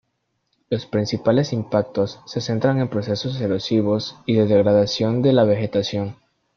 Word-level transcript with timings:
Los 0.71 0.87
principales 0.87 1.53
impactos 1.53 2.21
se 2.25 2.41
centran 2.41 2.79
en 2.79 2.89
procesos 2.89 3.39
erosivos 3.39 4.17
y 4.25 4.33
de 4.33 4.47
degradación 4.47 5.21
de 5.21 5.31
la 5.31 5.43
vegetación. 5.43 6.15